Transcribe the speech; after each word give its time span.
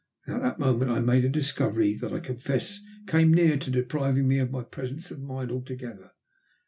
At 0.25 0.41
that 0.41 0.57
moment 0.57 0.89
I 0.89 0.99
made 0.99 1.23
a 1.25 1.29
discovery 1.29 1.93
that 2.01 2.11
I 2.11 2.19
confess 2.19 2.79
came 3.05 3.31
near 3.31 3.55
to 3.57 3.69
depriving 3.69 4.27
me 4.27 4.39
of 4.39 4.49
my 4.49 4.63
presence 4.63 5.11
of 5.11 5.21
mind 5.21 5.51
altogether. 5.51 6.13